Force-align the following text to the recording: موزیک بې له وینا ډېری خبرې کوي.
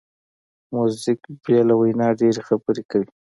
موزیک 0.73 1.21
بې 1.43 1.59
له 1.67 1.73
وینا 1.79 2.07
ډېری 2.19 2.41
خبرې 2.47 2.83
کوي. 2.91 3.09